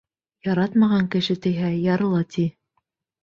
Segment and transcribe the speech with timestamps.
[0.45, 2.47] Яратмаған кеше тейһә, ярыла, ти.